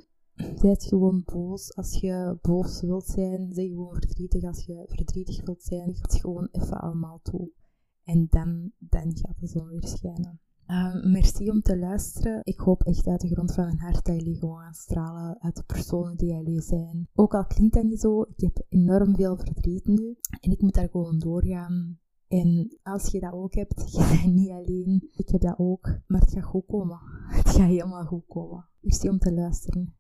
Zijt 0.55 0.83
gewoon 0.83 1.23
boos 1.25 1.75
als 1.75 1.99
je 1.99 2.37
boos 2.41 2.81
wilt 2.81 3.05
zijn. 3.05 3.53
Zeg 3.53 3.69
gewoon 3.69 3.95
verdrietig 3.95 4.43
als 4.43 4.65
je 4.65 4.83
verdrietig 4.87 5.45
wilt 5.45 5.63
zijn. 5.63 5.95
Het 6.01 6.15
gewoon 6.15 6.47
even 6.51 6.81
allemaal 6.81 7.19
toe. 7.23 7.51
En 8.03 8.27
dan, 8.29 8.71
dan 8.77 9.17
gaat 9.17 9.39
de 9.39 9.47
zon 9.47 9.67
weer 9.67 9.87
schijnen. 9.87 10.39
Ehm, 10.71 11.11
merci 11.11 11.49
om 11.49 11.61
te 11.61 11.77
luisteren. 11.77 12.39
Ik 12.43 12.59
hoop 12.59 12.83
echt 12.83 13.07
uit 13.07 13.21
de 13.21 13.27
grond 13.27 13.53
van 13.53 13.65
mijn 13.65 13.79
hart 13.79 14.05
dat 14.05 14.15
jullie 14.15 14.39
gewoon 14.39 14.59
gaan 14.59 14.73
stralen 14.73 15.41
uit 15.41 15.55
de 15.55 15.63
personen 15.63 16.17
die 16.17 16.33
jullie 16.33 16.61
zijn. 16.61 17.07
Ook 17.13 17.33
al 17.33 17.45
klinkt 17.45 17.73
dat 17.73 17.83
niet 17.83 17.99
zo, 17.99 18.21
ik 18.21 18.39
heb 18.39 18.65
enorm 18.69 19.15
veel 19.15 19.37
verdriet 19.37 19.85
nu 19.85 20.15
en 20.41 20.51
ik 20.51 20.61
moet 20.61 20.73
daar 20.73 20.89
gewoon 20.89 21.19
doorgaan. 21.19 21.99
En 22.27 22.77
als 22.83 23.11
je 23.11 23.19
dat 23.19 23.33
ook 23.33 23.53
hebt, 23.53 23.91
je 23.91 24.27
niet 24.27 24.49
alleen. 24.49 25.09
Ik 25.11 25.29
heb 25.29 25.41
dat 25.41 25.55
ook, 25.57 25.99
maar 26.07 26.21
het 26.21 26.33
gaat 26.33 26.43
goed 26.43 26.65
komen. 26.65 26.99
Het 27.41 27.49
gaat 27.49 27.67
helemaal 27.67 28.05
goed 28.05 28.25
komen. 28.27 28.69
Merci 28.79 29.09
om 29.09 29.19
te 29.19 29.33
luisteren. 29.33 29.95